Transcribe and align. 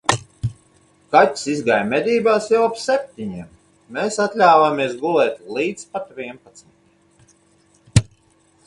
Kaķis 1.15 1.43
izgāja 1.51 1.85
medībās 1.89 2.47
jau 2.53 2.61
ap 2.69 2.81
septiņiem, 2.85 3.53
mēs 3.99 4.19
atļāvāmies 4.25 4.97
gulēt 5.05 5.39
līdz 5.61 5.87
pat 5.95 6.11
vienpadsmitiem. 6.19 8.05